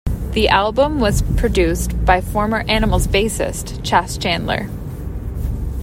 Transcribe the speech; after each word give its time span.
The 0.31 0.49
album 0.49 0.99
was 0.99 1.21
produced 1.37 2.05
by 2.05 2.21
former 2.21 2.61
Animal's 2.61 3.05
bassist 3.05 3.85
Chas 3.85 4.17
Chandler. 4.17 4.67